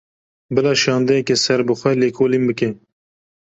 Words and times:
Bila 0.53 0.71
şandeyeke 0.81 1.35
serbixwe 1.45 1.91
lêkolîn 2.01 2.43
bike 2.49 2.69